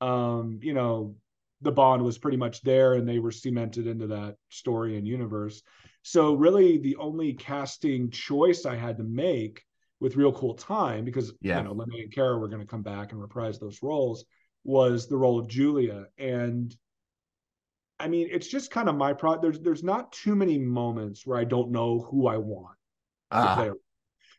[0.00, 1.16] um, you know,
[1.60, 5.62] the bond was pretty much there, and they were cemented into that story and universe.
[6.02, 9.62] So really, the only casting choice I had to make
[10.00, 11.58] with Real Cool Time, because Yeah.
[11.58, 14.24] you know, Lene and Kara were going to come back and reprise those roles,
[14.64, 16.06] was the role of Julia.
[16.16, 16.74] And
[17.98, 19.38] I mean, it's just kind of my pro.
[19.38, 22.76] There's there's not too many moments where I don't know who I want
[23.32, 23.70] to ah, play.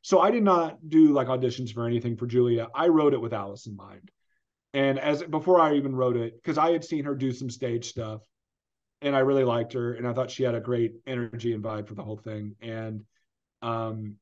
[0.02, 2.68] So I did not do like auditions for anything for Julia.
[2.74, 4.10] I wrote it with Alice in mind.
[4.74, 7.90] And as before I even wrote it, because I had seen her do some stage
[7.90, 8.22] stuff
[9.02, 11.88] and I really liked her and I thought she had a great energy and vibe
[11.88, 12.56] for the whole thing.
[12.62, 13.04] And
[13.62, 14.16] um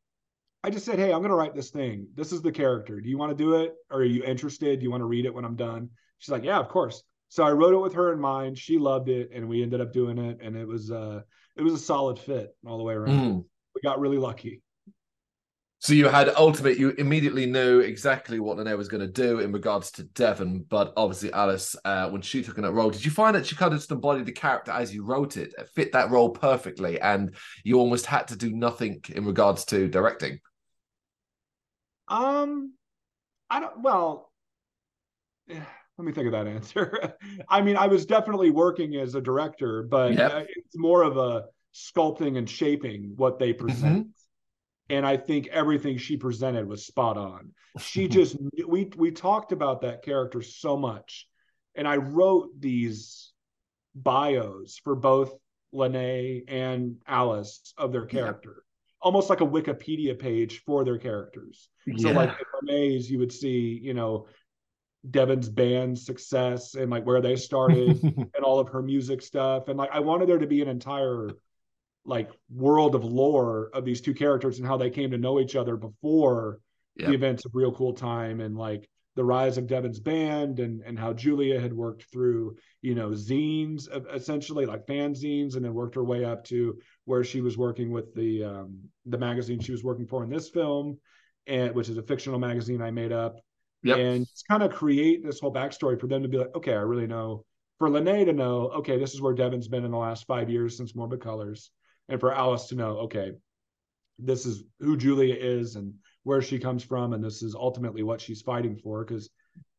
[0.63, 2.07] I just said, Hey, I'm gonna write this thing.
[2.15, 2.99] This is the character.
[2.99, 3.75] Do you want to do it?
[3.89, 4.79] Or are you interested?
[4.79, 5.89] Do you want to read it when I'm done?
[6.17, 7.03] She's like, Yeah, of course.
[7.29, 8.57] So I wrote it with her in mind.
[8.57, 10.39] She loved it and we ended up doing it.
[10.41, 11.21] And it was uh
[11.55, 13.15] it was a solid fit all the way around.
[13.19, 13.45] mm.
[13.75, 14.61] We got really lucky.
[15.81, 16.77] So you had ultimate.
[16.77, 20.91] You immediately knew exactly what Lene was going to do in regards to Devon, but
[20.97, 23.73] obviously Alice, uh, when she took on that role, did you find that she kind
[23.73, 27.79] of just embodied the character as you wrote it, fit that role perfectly, and you
[27.79, 30.39] almost had to do nothing in regards to directing?
[32.09, 32.73] Um,
[33.49, 33.81] I don't.
[33.81, 34.33] Well,
[35.47, 35.59] let
[35.97, 37.13] me think of that answer.
[37.49, 40.45] I mean, I was definitely working as a director, but yep.
[40.49, 43.99] it's more of a sculpting and shaping what they present.
[43.99, 44.09] Mm-hmm
[44.89, 47.51] and I think everything she presented was spot on.
[47.79, 51.27] She just we we talked about that character so much,
[51.75, 53.31] and I wrote these
[53.95, 55.33] bios for both
[55.71, 59.01] Lene and Alice of their character, yeah.
[59.01, 61.69] almost like a Wikipedia page for their characters.
[61.85, 61.95] Yeah.
[61.97, 64.27] So like in Lene's, you would see you know
[65.09, 69.77] Devin's band success and like where they started and all of her music stuff, and
[69.77, 71.29] like I wanted there to be an entire
[72.05, 75.55] like world of lore of these two characters and how they came to know each
[75.55, 76.59] other before
[76.95, 77.09] yep.
[77.09, 80.97] the events of Real Cool Time and like the rise of Devon's band and and
[80.97, 86.03] how Julia had worked through you know zines essentially like fanzines and then worked her
[86.03, 90.07] way up to where she was working with the um, the magazine she was working
[90.07, 90.97] for in this film
[91.47, 93.39] and which is a fictional magazine I made up
[93.83, 93.97] yep.
[93.97, 96.81] and it's kind of create this whole backstory for them to be like okay I
[96.81, 97.43] really know
[97.77, 100.77] for Lene to know okay this is where Devon's been in the last five years
[100.77, 101.71] since Morbid Colors
[102.09, 103.33] and for Alice to know, okay,
[104.17, 105.93] this is who Julia is and
[106.23, 109.05] where she comes from, and this is ultimately what she's fighting for.
[109.05, 109.29] Because,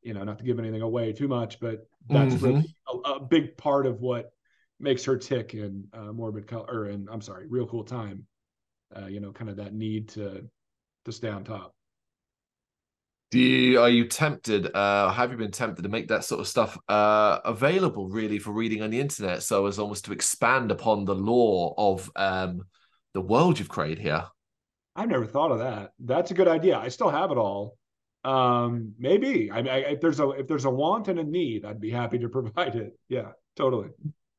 [0.02, 2.46] you know, not to give anything away too much, but that's mm-hmm.
[2.46, 4.32] really a, a, big part of what
[4.78, 8.26] makes her tick in uh, Morbid Color, And I'm sorry, Real Cool Time.
[8.96, 10.48] Uh, you know, kind of that need to
[11.04, 11.74] to stay on top.
[13.30, 14.74] Do you, are you tempted?
[14.74, 18.50] Uh, have you been tempted to make that sort of stuff uh, available, really, for
[18.50, 22.62] reading on the internet, so as almost to expand upon the lore of um,
[23.14, 24.24] the world you've created here?
[24.96, 25.92] I've never thought of that.
[26.00, 26.76] That's a good idea.
[26.76, 27.76] I still have it all.
[28.24, 29.48] Um, maybe.
[29.50, 32.18] I, I if there's a if there's a want and a need, I'd be happy
[32.18, 32.98] to provide it.
[33.08, 33.90] Yeah, totally.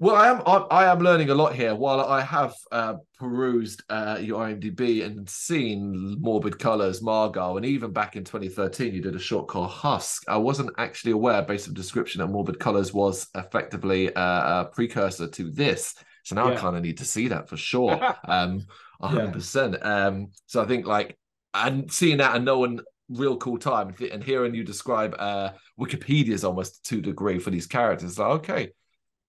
[0.01, 1.75] Well, I am I, am learning a lot here.
[1.75, 7.91] While I have uh, perused uh, your IMDb and seen Morbid Colors, Margot, and even
[7.91, 10.23] back in 2013, you did a short called Husk.
[10.27, 15.51] I wasn't actually aware, based on description, that Morbid Colors was effectively a precursor to
[15.51, 15.93] this.
[16.23, 16.55] So now yeah.
[16.55, 17.93] I kind of need to see that for sure,
[18.27, 18.65] um,
[19.03, 19.73] 100%.
[19.73, 20.07] Yeah.
[20.07, 21.15] Um, so I think like
[21.53, 26.83] and seeing that and knowing real cool time and hearing you describe uh, Wikipedia's almost
[26.85, 28.71] to degree for these characters, like okay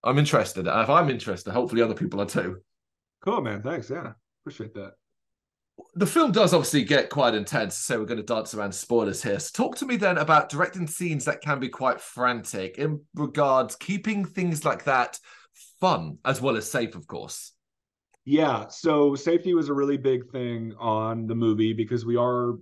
[0.05, 0.67] I'm interested.
[0.67, 2.59] If I'm interested, hopefully other people are too.
[3.25, 3.63] Cool, man.
[3.63, 3.89] Thanks.
[3.89, 4.13] Yeah,
[4.43, 4.95] appreciate that.
[5.95, 9.39] The film does obviously get quite intense, so we're going to dance around spoilers here.
[9.39, 13.77] So talk to me then about directing scenes that can be quite frantic in regards
[13.77, 15.19] keeping things like that
[15.81, 17.53] fun as well as safe, of course.
[18.25, 22.55] Yeah, so safety was a really big thing on the movie because we are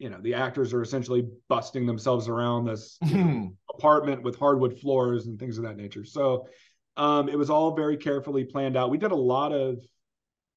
[0.00, 5.26] you know the actors are essentially busting themselves around this know, apartment with hardwood floors
[5.26, 6.04] and things of that nature.
[6.04, 6.48] So
[6.96, 8.90] um, it was all very carefully planned out.
[8.90, 9.76] We did a lot of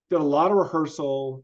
[0.09, 1.43] did a lot of rehearsal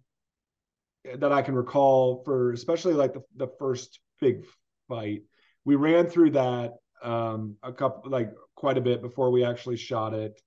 [1.16, 4.46] that i can recall for especially like the, the first big
[4.88, 5.24] fight.
[5.66, 10.14] We ran through that um, a couple like quite a bit before we actually shot
[10.14, 10.40] it.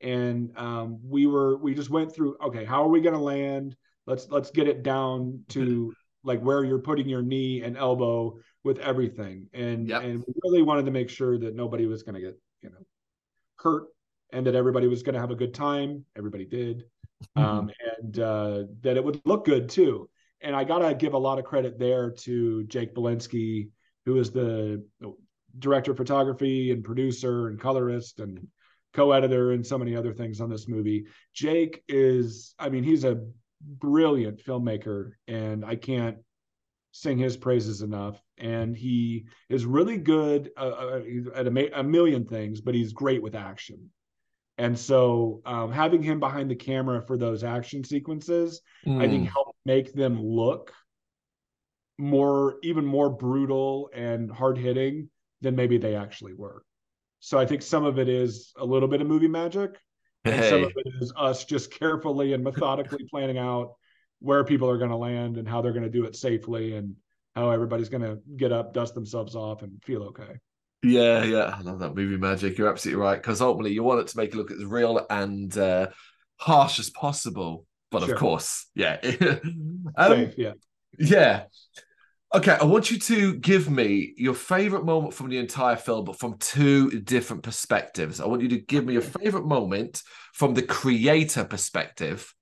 [0.00, 3.76] And um, we were we just went through okay how are we going to land?
[4.06, 8.78] Let's let's get it down to like where you're putting your knee and elbow with
[8.78, 9.48] everything.
[9.52, 10.02] And yep.
[10.02, 12.84] and we really wanted to make sure that nobody was going to get, you know,
[13.56, 13.84] hurt
[14.32, 16.04] and that everybody was going to have a good time.
[16.16, 16.84] Everybody did.
[17.36, 17.42] Mm-hmm.
[17.42, 20.08] Um, and uh, that it would look good too.
[20.40, 23.70] And I got to give a lot of credit there to Jake Belinsky,
[24.04, 24.84] who is the
[25.58, 28.46] director of photography and producer and colorist and
[28.92, 31.06] co-editor and so many other things on this movie.
[31.32, 33.24] Jake is, I mean, he's a
[33.66, 36.18] brilliant filmmaker, and I can't
[36.92, 38.20] sing his praises enough.
[38.38, 41.00] And he is really good uh, uh
[41.34, 43.90] at a, a, million things, but he's great with action.
[44.58, 49.00] And so, um, having him behind the camera for those action sequences, mm.
[49.02, 49.32] I think mm.
[49.32, 50.72] helped make them look
[51.98, 56.62] more, even more brutal and hard hitting than maybe they actually were.
[57.18, 59.78] So I think some of it is a little bit of movie magic,
[60.24, 60.50] and hey.
[60.50, 63.74] some of it is us just carefully and methodically planning out
[64.20, 66.96] where people are going to land and how they're going to do it safely and
[67.34, 70.38] how everybody's going to get up, dust themselves off, and feel okay.
[70.82, 72.58] Yeah, yeah, I love that movie magic.
[72.58, 75.56] You're absolutely right because ultimately you want it to make it look as real and
[75.56, 75.88] uh,
[76.36, 77.66] harsh as possible.
[77.90, 78.14] But sure.
[78.14, 78.98] of course, yeah,
[79.96, 80.52] um, Safe, yeah,
[80.98, 81.44] yeah.
[82.34, 86.18] Okay, I want you to give me your favorite moment from the entire film, but
[86.18, 88.20] from two different perspectives.
[88.20, 92.34] I want you to give me your favorite moment from the creator perspective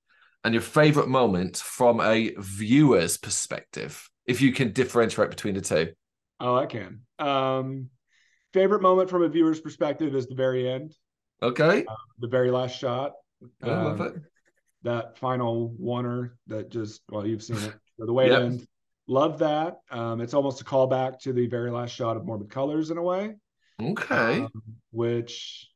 [0.45, 5.93] and your favorite moment from a viewer's perspective, if you can differentiate between the two.
[6.41, 7.03] Oh, I can.
[7.19, 7.91] Um,
[8.55, 10.97] favorite moment from a viewer's perspective is the very end,
[11.43, 11.85] Okay.
[12.19, 13.13] the very last shot.
[13.63, 14.15] I love Um, it.
[14.85, 18.41] that final oner that just well you've seen it so the way Yep.
[18.41, 18.67] it ends
[19.13, 22.91] love that um it's almost a callback to the very last shot of morbid colors
[22.91, 23.35] in a way
[23.81, 24.41] Okay.
[24.43, 24.51] um,
[24.91, 25.69] which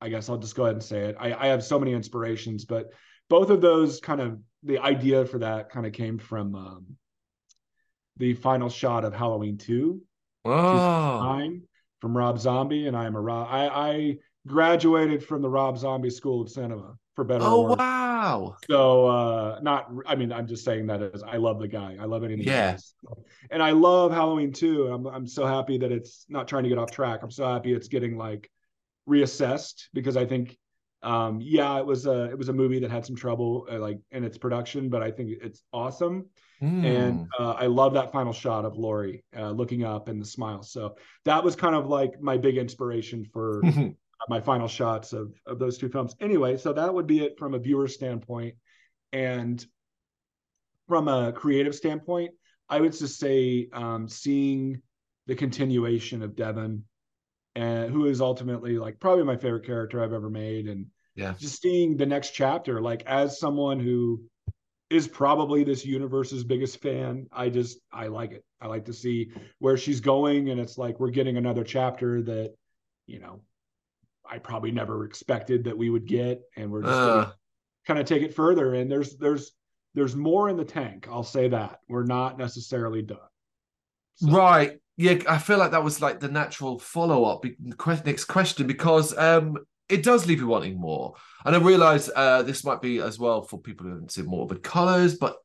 [0.00, 2.64] i guess i'll just go ahead and say it I, I have so many inspirations
[2.64, 2.90] but
[3.28, 6.86] both of those kind of the idea for that kind of came from um
[8.18, 10.00] the final shot of halloween 2
[10.46, 11.50] oh.
[12.00, 13.48] from Rob Zombie, and I'm a Rob.
[13.50, 17.76] I, I graduated from the Rob Zombie School of Cinema for better Oh or worse.
[17.78, 18.56] wow.
[18.70, 21.96] So uh not I mean I'm just saying that as I love the guy.
[22.00, 22.44] I love anything.
[22.46, 22.76] Yeah.
[23.50, 24.88] And I love Halloween 2.
[24.88, 27.20] I'm I'm so happy that it's not trying to get off track.
[27.22, 28.50] I'm so happy it's getting like
[29.08, 30.56] reassessed because I think
[31.02, 33.98] um yeah, it was a it was a movie that had some trouble uh, like
[34.12, 36.26] in its production, but I think it's awesome.
[36.60, 37.26] And Mm.
[37.38, 40.62] uh, I love that final shot of Laurie uh, looking up and the smile.
[40.62, 43.62] So that was kind of like my big inspiration for
[44.28, 46.14] my final shots of of those two films.
[46.20, 48.54] Anyway, so that would be it from a viewer standpoint,
[49.12, 49.64] and
[50.88, 52.32] from a creative standpoint,
[52.68, 54.82] I would just say um, seeing
[55.26, 56.84] the continuation of Devon,
[57.54, 61.34] and who is ultimately like probably my favorite character I've ever made, and yeah.
[61.38, 64.22] just seeing the next chapter, like as someone who
[64.88, 68.44] is probably this universe's biggest fan, I just I like it.
[68.60, 72.54] I like to see where she's going, and it's like we're getting another chapter that,
[73.06, 73.40] you know,
[74.30, 77.34] I probably never expected that we would get, and we're just Uh, gonna
[77.86, 78.74] kind of take it further.
[78.74, 79.52] And there's there's
[79.94, 81.08] there's more in the tank.
[81.10, 83.18] I'll say that we're not necessarily done.
[84.16, 84.78] So- Right.
[84.98, 87.44] Yeah, I feel like that was like the natural follow up
[88.04, 89.58] next question because um
[89.88, 91.14] it does leave you wanting more.
[91.44, 94.62] And I realize uh this might be as well for people who haven't seen Morbid
[94.62, 95.36] Colors, but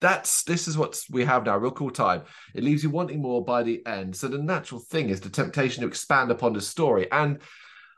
[0.00, 2.22] that's this is what we have now, real cool time.
[2.54, 4.14] It leaves you wanting more by the end.
[4.14, 7.10] So the natural thing is the temptation to expand upon the story.
[7.10, 7.40] And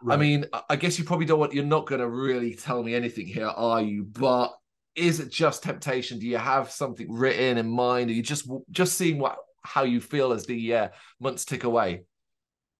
[0.06, 3.26] I mean, I- guess you probably don't want you're not gonna really tell me anything
[3.26, 4.04] here, are you?
[4.04, 4.54] But
[4.94, 6.18] is it just temptation?
[6.18, 8.10] Do you have something written in mind?
[8.10, 10.88] Are you just just seeing what how you feel as the uh,
[11.20, 12.04] months tick away?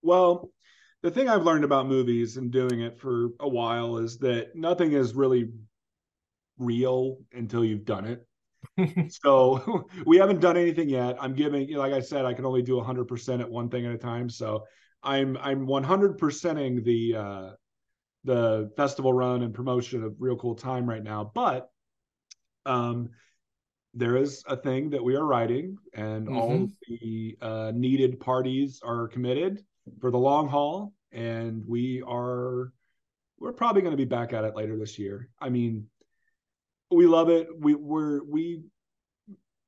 [0.03, 0.51] Well,
[1.03, 4.93] the thing I've learned about movies and doing it for a while is that nothing
[4.93, 5.51] is really
[6.59, 8.05] real until you've done
[8.77, 9.13] it.
[9.23, 11.17] so we haven't done anything yet.
[11.21, 13.99] I'm giving, like I said, I can only do 100% at one thing at a
[13.99, 14.29] time.
[14.29, 14.65] So
[15.03, 17.51] I'm I'm 100%ing the uh,
[18.25, 21.31] the festival run and promotion of Real Cool Time right now.
[21.35, 21.71] But
[22.67, 23.11] um,
[23.95, 28.81] there is a thing that we are writing, and all of the uh, needed parties
[28.85, 29.65] are committed
[30.01, 32.73] for the long haul, and we are
[33.39, 35.29] we're probably going to be back at it later this year.
[35.41, 35.87] I mean,
[36.91, 37.49] we love it.
[37.59, 38.63] We we're we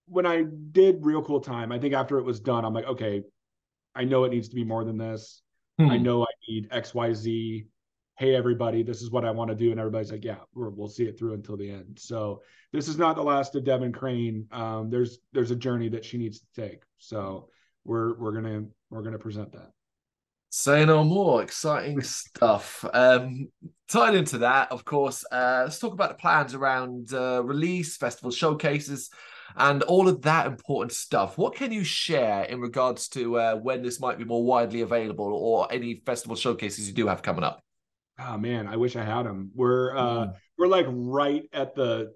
[0.07, 3.23] when I did Real Cool Time, I think after it was done, I'm like, okay,
[3.95, 5.43] I know it needs to be more than this.
[5.79, 6.03] I Hmm.
[6.03, 7.65] know I need X, Y, Z.
[8.19, 10.89] Hey, everybody, this is what I want to do, and everybody's like, yeah, we're, we'll
[10.89, 11.99] see it through until the end.
[11.99, 14.47] So this is not the last of Devin Crane.
[14.53, 16.83] Um, there's there's a journey that she needs to take.
[16.99, 17.49] So
[17.85, 19.71] we're we're gonna we're gonna present that.
[20.51, 21.43] Say no more.
[21.43, 22.85] Exciting stuff.
[22.93, 23.49] Um,
[23.89, 28.33] tied into that, of course, uh, let's talk about the plans around uh, release, festival
[28.33, 29.11] showcases,
[29.57, 31.39] and all of that important stuff.
[31.39, 35.33] What can you share in regards to uh, when this might be more widely available
[35.33, 37.63] or any festival showcases you do have coming up?
[38.19, 39.51] Oh man, I wish I had them.
[39.55, 40.35] We're uh Mm.
[40.59, 42.13] we're like right at the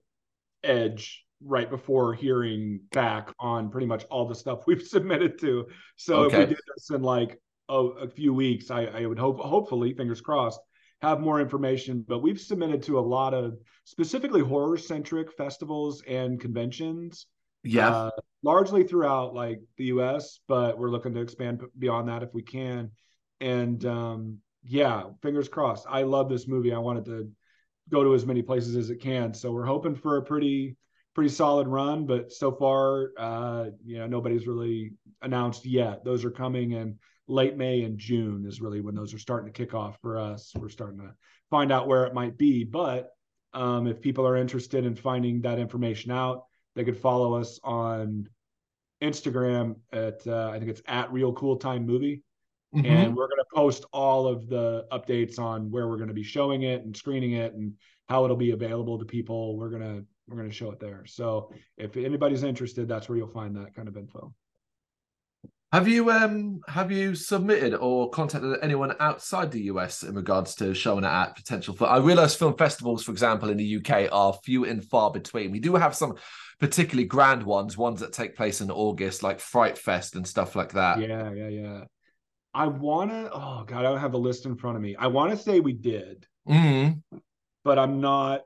[0.63, 5.67] edge right before hearing back on pretty much all the stuff we've submitted to.
[5.97, 9.39] So if we did this in like a, a few weeks, I, I would hope
[9.41, 10.61] hopefully, fingers crossed,
[11.03, 12.05] have more information.
[12.07, 17.27] But we've submitted to a lot of specifically horror centric festivals and conventions.
[17.63, 17.89] Yeah.
[17.89, 18.11] uh,
[18.43, 22.91] largely throughout like the US, but we're looking to expand beyond that if we can.
[23.41, 25.87] And um, yeah, fingers crossed.
[25.89, 26.73] I love this movie.
[26.73, 27.31] I wanted to
[27.91, 29.35] go to as many places as it can.
[29.35, 30.77] So we're hoping for a pretty
[31.15, 34.93] pretty solid run, but so far, uh, you know, nobody's really
[35.23, 36.05] announced yet.
[36.05, 39.57] Those are coming in late May and June is really when those are starting to
[39.57, 40.53] kick off for us.
[40.55, 41.15] We're starting to
[41.51, 43.11] find out where it might be, but
[43.53, 46.45] um, if people are interested in finding that information out,
[46.75, 48.29] they could follow us on
[49.03, 52.23] Instagram at uh, I think it's at Real Cool Time Movie,
[52.75, 52.85] Mhm.
[52.87, 56.23] and we're going to post all of the updates on where we're going to be
[56.25, 57.75] showing it and screening it and
[58.09, 59.57] how it'll be available to people.
[59.57, 61.05] We're gonna we're gonna show it there.
[61.07, 64.35] So if anybody's interested, that's where you'll find that kind of info.
[65.75, 70.73] Have you um have you submitted or contacted anyone outside the US in regards to
[70.73, 74.39] showing it at potential for I realise film festivals, for example, in the UK are
[74.45, 75.51] few and far between.
[75.51, 76.15] We do have some
[76.61, 80.75] particularly grand ones, ones that take place in August, like Fright Fest and stuff like
[80.75, 81.01] that.
[81.01, 81.81] Yeah, yeah, yeah.
[82.55, 84.95] I wanna oh god, I don't have the list in front of me.
[84.95, 87.03] I wanna say we did, Mm.
[87.65, 88.43] but I'm not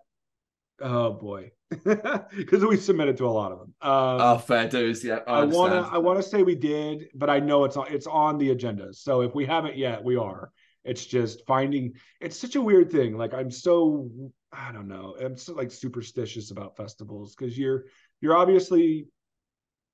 [0.81, 1.51] oh boy.
[2.37, 3.75] Because we submitted to a lot of them.
[3.83, 5.05] Um, Oh, fair dues.
[5.05, 5.89] Yeah, I, to.
[5.93, 8.93] I want to say we did, but I know it's on it's on the agenda.
[8.95, 10.51] So if we haven't yet, we are.
[10.85, 11.95] It's just finding.
[12.21, 13.17] It's such a weird thing.
[13.19, 14.11] Like I'm so
[14.53, 15.15] I don't know.
[15.21, 17.85] I'm so like superstitious about festivals because you're
[18.21, 19.07] you're obviously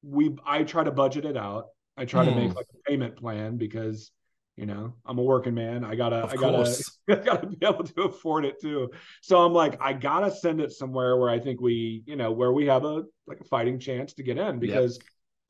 [0.02, 1.66] we I try to budget it out.
[1.96, 2.56] I try to make Hmm.
[2.56, 4.10] like a payment plan because
[4.56, 5.84] you know I'm a working man.
[5.84, 6.76] I gotta I gotta.
[7.08, 8.90] I gotta be able to afford it too.
[9.20, 12.52] So I'm like, I gotta send it somewhere where I think we, you know, where
[12.52, 15.00] we have a like a fighting chance to get in because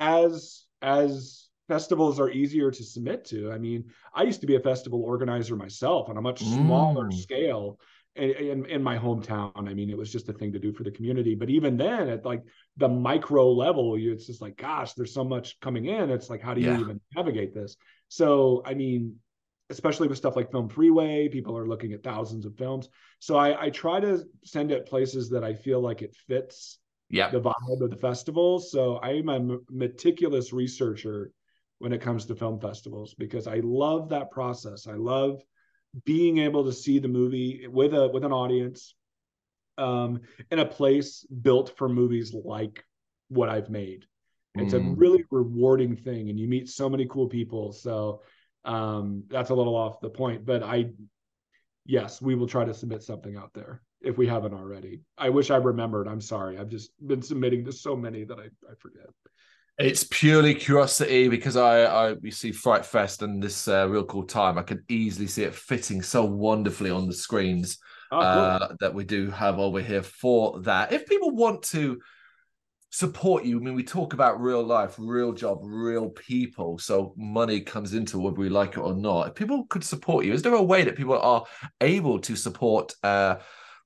[0.00, 3.50] as as festivals are easier to submit to.
[3.52, 7.12] I mean, I used to be a festival organizer myself on a much smaller Mm.
[7.12, 7.78] scale
[8.16, 9.52] in, in in my hometown.
[9.68, 11.34] I mean, it was just a thing to do for the community.
[11.34, 12.42] But even then, at like
[12.76, 16.10] the micro level, you it's just like, gosh, there's so much coming in.
[16.10, 16.78] It's like, how do you Yeah.
[16.80, 17.76] even navigate this?
[18.14, 19.16] So, I mean,
[19.70, 22.88] especially with stuff like Film Freeway, people are looking at thousands of films.
[23.18, 26.78] So I, I try to send it places that I feel like it fits
[27.10, 27.30] Yeah.
[27.30, 28.60] the vibe of the festival.
[28.60, 31.32] So I am a meticulous researcher
[31.78, 34.86] when it comes to film festivals because I love that process.
[34.86, 35.42] I love
[36.04, 38.94] being able to see the movie with a with an audience
[39.76, 40.20] um,
[40.52, 42.84] in a place built for movies like
[43.26, 44.06] what I've made.
[44.56, 44.94] It's a Mm.
[44.96, 47.72] really rewarding thing, and you meet so many cool people.
[47.72, 48.22] So
[48.64, 50.90] um, that's a little off the point, but I,
[51.84, 55.00] yes, we will try to submit something out there if we haven't already.
[55.18, 56.06] I wish I remembered.
[56.06, 56.58] I'm sorry.
[56.58, 59.06] I've just been submitting to so many that I, I forget.
[59.76, 64.22] It's purely curiosity because I, I you see Fright Fest and this uh, real cool
[64.24, 64.56] time.
[64.56, 67.78] I can easily see it fitting so wonderfully on the screens
[68.12, 68.40] Oh, cool.
[68.40, 70.92] uh, that we do have over here for that.
[70.92, 71.98] If people want to
[72.94, 76.78] support you, I mean, we talk about real life, real job, real people.
[76.78, 79.28] So money comes into whether we like it or not.
[79.28, 81.44] If people could support you, is there a way that people are
[81.80, 83.36] able to support uh,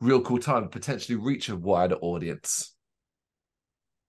[0.03, 2.75] Real Cool Time, potentially reach a wider audience?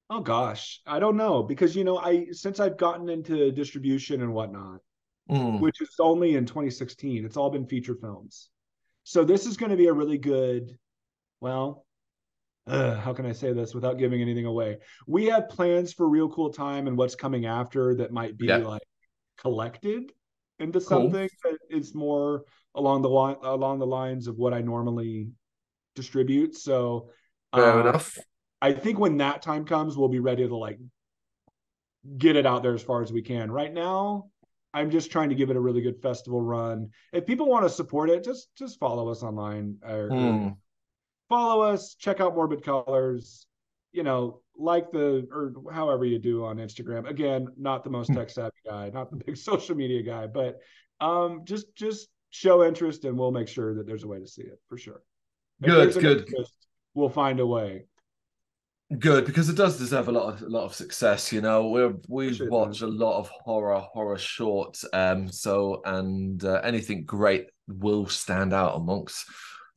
[0.09, 4.33] Oh gosh, I don't know because you know I since I've gotten into distribution and
[4.33, 4.81] whatnot,
[5.29, 8.49] Mm, which is only in 2016, it's all been feature films.
[9.03, 10.77] So this is going to be a really good,
[11.39, 11.85] well,
[12.69, 14.77] uh, how can I say this without giving anything away?
[15.07, 18.57] We have plans for Real Cool Time and what's coming after that might be Yeah.
[18.57, 18.83] like
[19.37, 20.11] collected
[20.59, 20.87] into Cool.
[20.87, 22.43] something that is more
[22.75, 25.29] along the line along the lines of what I normally
[25.95, 26.55] distribute.
[26.55, 27.09] So
[27.55, 28.17] fair uh, enough.
[28.61, 30.79] I think when that time comes, we'll be ready to like
[32.17, 33.51] get it out there as far as we can.
[33.51, 34.29] Right now,
[34.73, 36.89] I'm just trying to give it a really good festival run.
[37.11, 40.55] If people want to support it, just just follow us online or, or Mm.
[41.29, 43.45] Follow us, check out Morbid Colors,
[43.91, 47.07] you know, like the or however you do on Instagram.
[47.09, 50.59] Again, not the most tech savvy guy, not the big social media guy, but
[50.99, 54.41] um just just show interest and we'll make sure that there's a way to see
[54.41, 55.01] it for sure.
[55.61, 56.19] If Good, good.
[56.21, 56.53] interest,
[56.93, 57.85] We'll find a way.
[58.97, 61.31] Good because it does deserve a lot of a lot of success.
[61.31, 64.83] You know, we're we Sure watch a lot of horror horror shorts.
[64.91, 69.25] Um, so and uh, anything great will stand out amongst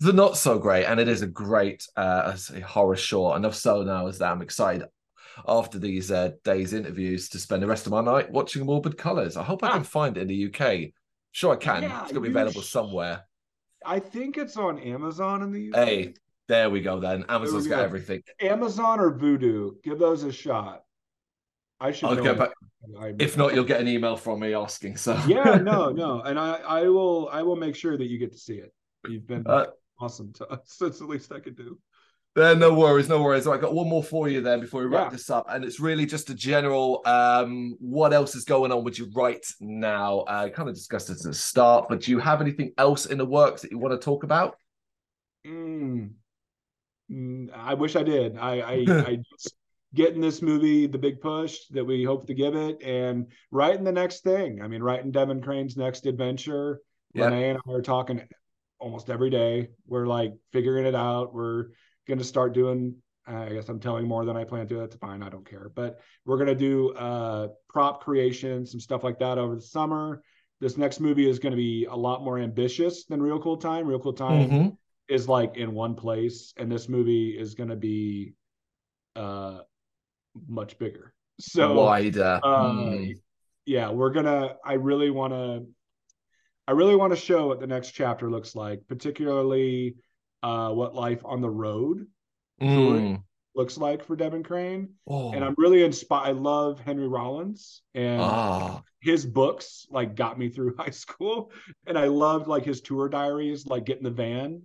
[0.02, 2.36] the not so great, and it is a great uh,
[2.66, 3.36] horror short.
[3.36, 4.84] Enough so now is that I'm excited
[5.48, 9.36] after these uh, days interviews to spend the rest of my night watching Morbid Colors.
[9.36, 9.72] I hope I Ah.
[9.74, 10.92] can find it in the UK.
[11.32, 11.82] Sure, I can.
[11.82, 13.24] Yeah, it's gonna be available sh- somewhere.
[13.84, 15.76] I think it's on Amazon in the UK.
[15.88, 16.14] Hey,
[16.48, 17.00] there we go.
[17.00, 18.22] Then Amazon's got everything.
[18.40, 19.82] Amazon or Vudu.
[19.82, 20.84] Give those a shot.
[21.80, 22.52] I should I'll get back.
[23.18, 24.96] If not, you'll get an email from me asking.
[24.98, 28.32] So yeah, no, no, and I, I will, I will make sure that you get
[28.32, 28.72] to see it.
[29.08, 29.66] You've been Uh,
[30.02, 30.76] awesome to us.
[30.80, 31.78] That's the least I could do.
[32.34, 33.46] Uh, no worries, no worries.
[33.46, 35.16] I got one more for you then before we wrap Yeah.
[35.16, 37.02] this up, and it's really just a general.
[37.04, 40.24] Um, what else is going on with you right now?
[40.26, 43.18] I kind of discussed it at the start, but do you have anything else in
[43.18, 44.56] the works that you want to talk about?
[45.46, 46.12] Mm.
[47.10, 48.38] Mm, I wish I did.
[48.38, 49.54] I, I, I just
[49.94, 53.92] getting this movie the big push that we hope to give it, and writing the
[53.92, 54.62] next thing.
[54.62, 56.80] I mean, writing Devin Crane's next adventure.
[57.12, 57.26] Yeah.
[57.26, 58.22] Renee and I are talking
[58.82, 59.68] almost every day.
[59.86, 61.32] We're like figuring it out.
[61.32, 61.66] We're
[62.08, 62.96] gonna start doing.
[63.24, 64.74] I guess I'm telling more than I plan to.
[64.78, 65.22] That's fine.
[65.22, 65.70] I don't care.
[65.74, 70.22] But we're gonna do uh, prop creation, some stuff like that over the summer.
[70.60, 73.84] This next movie is going to be a lot more ambitious than Real Cool Time.
[73.84, 74.76] Real Cool Time Mhm.
[75.08, 78.34] is like in one place, and this movie is going to be
[79.16, 79.58] uh
[80.48, 81.14] much bigger.
[81.40, 82.40] So Wider.
[82.44, 83.14] uh, Mm.
[83.66, 84.56] yeah, we're gonna.
[84.64, 85.66] I really want to.
[86.68, 89.96] I really want to show what the next chapter looks like, particularly
[90.42, 92.06] uh, what life on the road
[92.60, 93.22] Mm.
[93.54, 94.90] looks like for Devin Crane.
[95.06, 95.32] Oh.
[95.32, 96.28] And I'm really inspired.
[96.28, 98.82] I love Henry Rollins and ah.
[99.00, 101.50] his books like got me through high school.
[101.86, 104.62] And I loved like his tour diaries, like get in the van.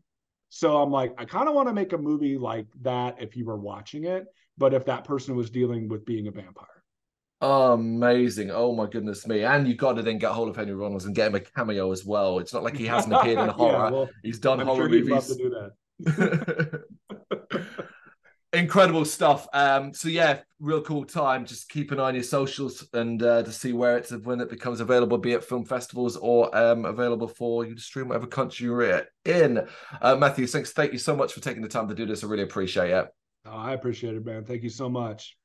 [0.50, 3.45] So I'm like, I kind of want to make a movie like that if you
[3.45, 4.26] were watching it,
[4.58, 6.76] but if that person was dealing with being a vampire.
[7.40, 8.50] Amazing.
[8.52, 9.44] Oh my goodness me.
[9.44, 11.92] And you've got to then get hold of Henry Rollins and get him a cameo
[11.92, 12.40] as well.
[12.40, 13.92] It's not like he hasn't appeared in Yeah, horror.
[13.92, 15.36] well, He's done I'm horror sure movies.
[15.38, 15.72] do
[16.06, 16.84] that.
[18.54, 19.46] Incredible stuff.
[19.54, 21.46] Um, so yeah, real cool time.
[21.46, 24.50] Just keep an eye on your socials and uh, to see where it's when it
[24.50, 28.66] becomes available, be it film festivals or um, available for you to stream whatever country
[28.66, 29.68] you're in.
[30.02, 30.72] Uh, Matthew, thanks.
[30.72, 32.24] Thank you so much for taking the time to do this.
[32.24, 33.08] I really appreciate it.
[33.46, 34.44] Oh, I appreciate it, man.
[34.46, 35.38] Thank you so much.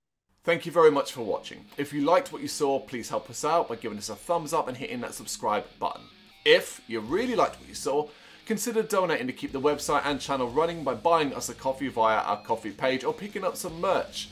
[0.44, 1.64] Thank you very much for watching.
[1.76, 4.52] If you liked what you saw, please help us out by giving us a thumbs
[4.52, 6.02] up and hitting that subscribe button.
[6.44, 8.08] If you really liked what you saw,
[8.44, 12.16] consider donating to keep the website and channel running by buying us a coffee via
[12.16, 14.30] our Ko-Fi page or picking up some merch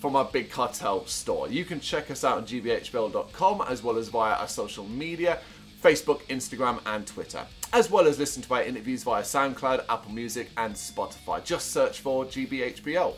[0.00, 1.50] from our Big Cartel store.
[1.50, 5.40] You can check us out on gbhbl.com as well as via our social media
[5.82, 10.48] Facebook, Instagram, and Twitter, as well as listen to our interviews via SoundCloud, Apple Music,
[10.56, 11.44] and Spotify.
[11.44, 13.14] Just search for GBHBL.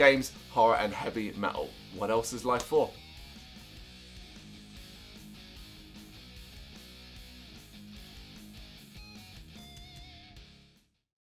[0.00, 1.68] Games, horror, and heavy metal.
[1.94, 2.88] What else is life for?